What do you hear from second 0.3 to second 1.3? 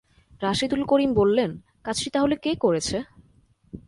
Rashedul Karim